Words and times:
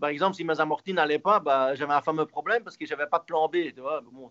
par 0.00 0.10
exemple, 0.10 0.34
si 0.36 0.44
mes 0.44 0.58
amortis 0.60 0.92
n'allaient 0.94 1.18
pas, 1.18 1.40
bah, 1.40 1.74
j'avais 1.74 1.92
un 1.92 2.00
fameux 2.00 2.26
problème 2.26 2.62
parce 2.64 2.76
que 2.76 2.86
j'avais 2.86 3.06
pas 3.06 3.18
de 3.18 3.24
plan 3.24 3.48
B. 3.48 3.56
Tu 3.74 3.74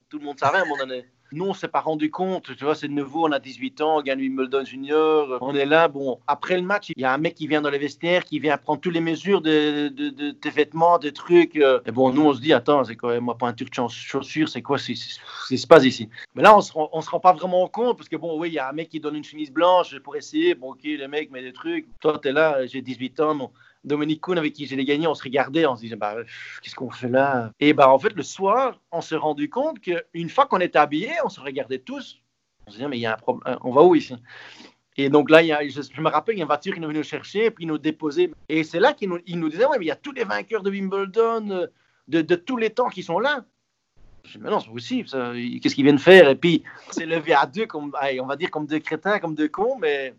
tout 0.10 0.20
le 0.20 0.26
monde 0.26 0.40
savait 0.40 0.58
à 0.58 0.62
un 0.62 0.66
moment 0.66 0.78
donné. 0.86 1.06
Nous, 1.32 1.46
on 1.46 1.54
s'est 1.54 1.68
pas 1.68 1.82
rendu 1.82 2.10
compte. 2.10 2.56
Tu 2.58 2.64
vois, 2.64 2.74
c'est 2.74 2.88
nouveau, 2.88 3.28
on 3.28 3.32
a 3.32 3.40
18 3.40 3.82
ans, 3.82 3.98
on 3.98 4.02
gagne 4.02 4.20
Wimbledon 4.20 4.66
Junior. 4.66 5.38
On 5.42 5.54
est 5.54 5.66
là. 5.66 5.88
Bon, 5.88 6.20
après 6.26 6.56
le 6.56 6.64
match, 6.64 6.90
il 6.96 7.00
y 7.02 7.06
a 7.06 7.14
un 7.14 7.20
mec 7.20 7.36
qui 7.36 7.48
vient 7.48 7.62
dans 7.62 7.70
les 7.70 7.78
vestiaires, 7.78 8.26
qui 8.26 8.40
vient 8.40 8.58
prendre 8.58 8.82
toutes 8.82 8.94
les 8.96 9.00
mesures 9.02 9.42
de, 9.42 9.90
de, 9.90 10.32
tes 10.32 10.50
vêtements, 10.50 10.98
des 10.98 11.14
trucs. 11.14 11.56
euh. 11.58 11.80
Et 11.86 11.92
bon, 11.92 12.12
nous, 12.12 12.26
on 12.26 12.34
se 12.34 12.42
dit, 12.42 12.52
attends, 12.52 12.84
c'est 12.84 12.96
quoi, 12.96 13.20
moi, 13.20 13.38
peinture 13.38 13.68
de 13.70 13.74
chauss- 13.74 13.94
chaussures, 13.94 14.50
c'est 14.50 14.64
quoi, 14.64 14.80
c'est- 14.80 14.96
c'est 15.48 15.58
se 15.58 15.68
passe 15.68 15.84
ici? 15.86 16.10
Mais 16.34 16.42
là, 16.42 16.58
on 16.58 16.62
se, 16.62 16.72
se 16.72 17.10
rend 17.10 17.20
pas 17.20 17.34
vraiment 17.34 17.68
compte 17.68 17.98
parce 17.98 18.10
que 18.10 18.16
bon, 18.16 18.40
oui, 18.40 18.50
il 18.50 18.54
y 18.56 18.60
a 18.60 18.68
un 18.68 18.74
mec 18.74 18.90
qui 18.90 19.00
donne 19.00 19.16
une 19.16 19.24
chemise 19.24 19.52
blanche 19.52 19.98
pour 20.00 20.16
essayer. 20.16 20.56
Bon, 20.56 20.72
ok, 20.72 20.80
le 20.84 21.08
mec 21.08 21.30
met 21.30 21.44
des 21.44 21.54
trucs. 21.54 21.88
Toi, 22.00 22.18
t'es 22.20 22.32
là, 22.32 22.66
j'ai 22.66 22.82
18 22.82 23.20
ans. 23.20 23.52
Dominique 23.84 24.22
Kuhn, 24.22 24.38
avec 24.38 24.54
qui 24.54 24.66
j'ai 24.66 24.84
gagné, 24.84 25.08
on 25.08 25.14
se 25.14 25.24
regardait, 25.24 25.66
on 25.66 25.76
se 25.76 25.82
disait, 25.82 25.96
bah, 25.96 26.16
qu'est-ce 26.62 26.76
qu'on 26.76 26.90
fait 26.90 27.10
là? 27.10 27.52
Et 27.60 27.74
bah, 27.74 27.90
en 27.90 28.00
fait, 28.00 28.14
le 28.14 28.24
soir, 28.24 28.80
on 28.92 29.02
s'est 29.02 29.16
rendu 29.16 29.50
compte 29.50 29.80
qu'une 29.80 30.30
fois 30.30 30.46
qu'on 30.48 30.60
était 30.60 30.80
habillés, 30.80 31.14
on 31.24 31.30
se 31.30 31.40
regardait 31.40 31.80
tous. 31.80 32.22
On 32.68 32.72
se 32.72 32.78
disait, 32.78 32.90
mais 32.90 32.98
il 32.98 33.02
y 33.02 33.06
a 33.06 33.14
un 33.14 33.18
problème, 33.18 33.58
on 33.62 33.72
va 33.72 33.84
où 33.84 33.96
ici? 33.96 34.16
Et 34.98 35.10
donc 35.10 35.30
là, 35.30 35.42
je, 35.42 36.02
me 36.02 36.10
rappelle, 36.10 36.36
il 36.36 36.40
y 36.40 36.42
a 36.42 36.44
une 36.44 36.48
voiture 36.48 36.74
qui 36.74 36.82
nous 36.82 36.88
venait 36.88 37.00
nous 37.00 37.06
chercher, 37.06 37.52
puis 37.52 37.66
nous 37.66 37.78
déposer. 37.78 38.34
Et 38.50 38.66
c'est 38.66 38.82
là 38.82 38.92
qu'il 38.92 39.08
nous, 39.08 39.20
nous 39.28 39.50
disait, 39.50 39.66
ouais, 39.66 39.78
mais 39.80 39.86
il 39.86 39.88
y 39.88 39.92
a 39.92 39.96
tous 39.96 40.12
les 40.12 40.26
vainqueurs 40.26 40.62
de 40.62 40.70
Wimbledon, 40.70 41.50
euh, 41.52 41.68
de, 42.10 42.36
tous 42.36 42.58
les 42.58 42.70
temps 42.70 42.90
qui 42.90 43.02
sont 43.02 43.20
là. 43.20 43.46
Je 44.26 44.34
dis, 44.34 44.40
mais 44.44 44.50
non, 44.50 44.60
c'est 44.60 44.70
possible. 44.70 45.08
Qu'est-ce 45.62 45.74
qu'ils 45.74 45.86
viennent 45.86 46.00
faire? 46.00 46.28
Et 46.28 46.36
puis, 46.36 46.64
on 46.90 46.92
s'est 46.92 47.06
levé 47.06 47.34
à 47.34 47.46
deux, 47.46 47.66
comme, 47.66 47.94
on 48.22 48.26
va 48.26 48.36
dire 48.36 48.52
comme 48.52 48.66
deux 48.66 48.80
crétins, 48.80 49.20
comme 49.20 49.36
deux 49.36 49.48
cons, 49.48 49.78
mais... 49.80 50.14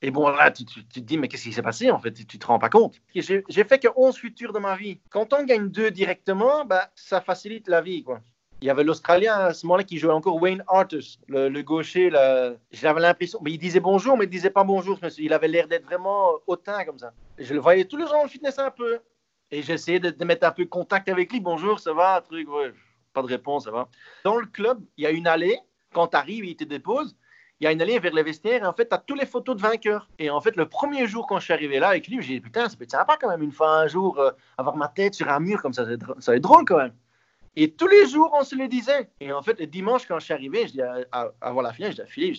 Et 0.00 0.10
bon, 0.10 0.28
là, 0.28 0.50
tu, 0.50 0.64
tu- 0.64 0.84
tu 0.86 1.00
te 1.00 1.06
dis, 1.06 1.18
mais 1.18 1.26
qu'est-ce 1.28 1.42
qui 1.44 1.52
s'est 1.52 1.62
passé, 1.62 1.90
en 1.90 1.98
fait? 1.98 2.12
Tu, 2.12 2.24
tu 2.26 2.38
te 2.38 2.46
rends 2.46 2.58
pas 2.58 2.68
compte. 2.68 3.00
J'ai 3.14 3.64
fait 3.64 3.78
que 3.80 3.88
11 3.96 4.16
futurs 4.16 4.52
de 4.52 4.58
ma 4.60 4.76
vie. 4.76 5.00
Quand 5.10 5.32
on 5.32 5.44
gagne 5.44 5.68
deux 5.68 5.90
directement, 5.90 6.64
bah, 6.64 6.90
ça 6.94 7.20
facilite 7.20 7.68
la 7.68 7.80
vie, 7.80 8.04
quoi. 8.04 8.20
Il 8.60 8.66
y 8.66 8.70
avait 8.70 8.82
l'Australien 8.82 9.34
à 9.34 9.54
ce 9.54 9.64
moment-là 9.66 9.84
qui 9.84 9.98
jouait 9.98 10.12
encore 10.12 10.34
Wayne 10.42 10.64
Artus, 10.66 11.20
le, 11.28 11.62
gaucher. 11.62 12.10
J'avais 12.72 13.00
l'impression, 13.00 13.40
il 13.46 13.56
disait 13.58 13.78
bonjour, 13.78 14.16
mais 14.16 14.24
il 14.24 14.30
disait 14.30 14.50
pas 14.50 14.64
bonjour. 14.64 14.98
Il 15.18 15.32
avait 15.32 15.46
l'air 15.46 15.68
d'être 15.68 15.84
vraiment 15.84 16.32
hautain 16.46 16.84
comme 16.84 16.98
ça. 16.98 17.12
Je 17.38 17.54
le 17.54 17.60
voyais 17.60 17.84
tous 17.84 17.96
les 17.96 18.02
jours 18.04 18.14
dans 18.14 18.22
le 18.24 18.28
fitness 18.28 18.58
un 18.58 18.72
peu. 18.72 18.98
Et 19.52 19.62
j'essayais 19.62 20.00
de, 20.00 20.10
de 20.10 20.24
mettre 20.24 20.44
un 20.46 20.50
peu 20.50 20.64
contact 20.66 21.08
avec 21.08 21.32
lui. 21.32 21.38
Bonjour, 21.40 21.78
ça 21.78 21.92
va, 21.92 22.20
truc. 22.20 22.48
Pas 23.12 23.22
de 23.22 23.28
réponse, 23.28 23.64
ça 23.64 23.70
va. 23.70 23.88
Dans 24.24 24.36
le 24.36 24.46
club, 24.46 24.80
il 24.96 25.04
y 25.04 25.06
a 25.06 25.10
une 25.10 25.28
allée. 25.28 25.56
Quand 25.94 26.08
tu 26.08 26.16
arrives, 26.16 26.44
il 26.44 26.56
te 26.56 26.64
dépose. 26.64 27.16
Il 27.60 27.64
y 27.64 27.66
a 27.66 27.72
une 27.72 27.82
allée 27.82 27.98
vers 27.98 28.12
les 28.14 28.22
vestiaires 28.22 28.62
et 28.62 28.66
en 28.66 28.72
fait, 28.72 28.88
tu 28.88 28.94
as 28.94 28.98
toutes 28.98 29.18
les 29.18 29.26
photos 29.26 29.56
de 29.56 29.60
vainqueurs. 29.60 30.08
Et 30.20 30.30
en 30.30 30.40
fait, 30.40 30.54
le 30.56 30.66
premier 30.68 31.06
jour, 31.08 31.26
quand 31.26 31.38
je 31.40 31.44
suis 31.44 31.52
arrivé 31.52 31.80
là 31.80 31.88
avec 31.88 32.06
lui, 32.06 32.22
j'ai 32.22 32.34
dit 32.34 32.40
Putain, 32.40 32.68
ça 32.68 32.76
peut 32.76 32.84
être 32.84 32.90
sympa 32.92 33.16
quand 33.20 33.28
même, 33.28 33.42
une 33.42 33.50
fois 33.52 33.78
un 33.80 33.88
jour, 33.88 34.18
euh, 34.20 34.30
avoir 34.56 34.76
ma 34.76 34.86
tête 34.88 35.14
sur 35.14 35.28
un 35.28 35.40
mur 35.40 35.60
comme 35.60 35.72
ça, 35.72 35.84
ça 35.84 36.30
va 36.32 36.36
être- 36.36 36.42
drôle 36.42 36.64
quand 36.64 36.76
même. 36.76 36.92
Et 37.56 37.72
tous 37.72 37.88
les 37.88 38.06
jours, 38.06 38.30
on 38.38 38.44
se 38.44 38.54
le 38.54 38.68
disait. 38.68 39.10
Et 39.18 39.32
en 39.32 39.42
fait, 39.42 39.58
le 39.58 39.66
dimanche, 39.66 40.06
quand 40.06 40.20
je 40.20 40.26
suis 40.26 40.34
arrivé, 40.34 40.68
je 40.68 40.72
dis 40.72 40.82
à- 40.82 41.32
avant 41.40 41.60
la 41.60 41.72
finale, 41.72 41.92
je 41.96 42.02
dis 42.02 42.08
Philippe, 42.08 42.36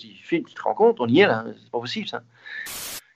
je 0.47 0.49
tu 0.49 0.53
te 0.55 0.61
rends 0.61 0.73
compte, 0.73 1.01
on 1.01 1.07
y 1.07 1.19
est 1.19 1.27
là, 1.27 1.43
c'est 1.61 1.69
pas 1.69 1.79
possible 1.81 2.07
ça. 2.07 2.21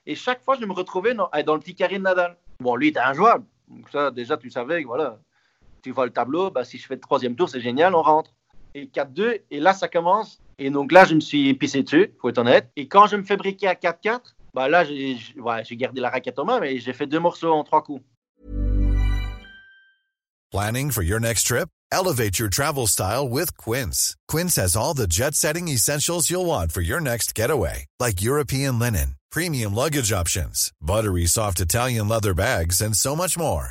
Et 0.04 0.14
chaque 0.14 0.42
fois, 0.44 0.56
je 0.60 0.66
me 0.66 0.72
retrouvais 0.74 1.14
dans, 1.14 1.30
dans 1.46 1.54
le 1.54 1.60
petit 1.60 1.74
carré 1.74 1.96
de 1.96 2.02
Nadal. 2.02 2.36
Bon, 2.60 2.76
lui, 2.76 2.88
il 2.88 2.90
était 2.90 3.00
injouable. 3.00 3.46
Donc 3.68 3.88
ça, 3.88 4.10
déjà, 4.10 4.36
tu 4.36 4.50
savais 4.50 4.82
que 4.82 4.86
voilà, 4.86 5.18
tu 5.82 5.90
vois 5.92 6.04
le 6.04 6.12
tableau, 6.12 6.50
bah, 6.50 6.64
si 6.64 6.76
je 6.76 6.86
fais 6.86 6.94
le 6.96 7.00
troisième 7.00 7.34
tour, 7.34 7.48
c'est 7.48 7.60
génial, 7.60 7.94
on 7.94 8.02
rentre. 8.02 8.30
Et 8.74 8.88
4-2, 8.88 9.38
et 9.50 9.60
là, 9.60 9.72
ça 9.72 9.88
commence. 9.88 10.42
Et 10.58 10.70
donc 10.70 10.92
là, 10.92 11.04
je 11.04 11.14
me 11.14 11.20
suis 11.20 11.54
pissé 11.54 11.82
dessus, 11.82 12.12
faut 12.20 12.28
être 12.28 12.38
honnête. 12.38 12.70
Et 12.76 12.88
quand 12.88 13.06
je 13.06 13.16
me 13.16 13.22
fais 13.22 13.36
briquer 13.36 13.68
à 13.68 13.74
4-4, 13.74 14.20
bah 14.54 14.68
là, 14.68 14.84
j'ai 14.84 15.16
ouais, 15.36 15.62
gardé 15.72 16.00
la 16.00 16.10
raquette 16.10 16.38
en 16.38 16.44
main, 16.44 16.60
mais 16.60 16.78
j'ai 16.78 16.92
fait 16.92 17.06
deux 17.06 17.20
morceaux 17.20 17.52
en 17.52 17.64
trois 17.64 17.82
coups. 17.82 18.02
Planning 20.52 20.92
for 20.92 21.02
your 21.02 21.18
next 21.18 21.48
trip? 21.48 21.68
Elevate 21.90 22.38
your 22.38 22.48
travel 22.48 22.86
style 22.86 23.28
with 23.28 23.56
Quince. 23.56 24.16
Quince 24.28 24.56
has 24.56 24.76
all 24.76 24.94
the 24.94 25.08
jet 25.08 25.34
setting 25.34 25.66
essentials 25.68 26.30
you'll 26.30 26.46
want 26.46 26.70
for 26.70 26.80
your 26.80 27.00
next 27.00 27.34
getaway, 27.34 27.86
like 27.98 28.22
European 28.22 28.78
linen, 28.78 29.16
premium 29.32 29.74
luggage 29.74 30.12
options, 30.12 30.72
buttery 30.80 31.26
soft 31.26 31.60
Italian 31.60 32.06
leather 32.06 32.34
bags, 32.34 32.80
and 32.80 32.96
so 32.96 33.16
much 33.16 33.36
more. 33.36 33.70